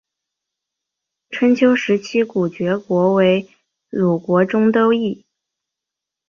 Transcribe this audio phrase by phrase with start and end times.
[1.29, 3.47] 春秋时期古厥国为
[3.91, 5.23] 鲁国中都邑。